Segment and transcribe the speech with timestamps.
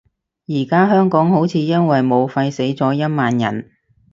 [0.47, 3.69] 而家香港好似因為武肺死咗一萬人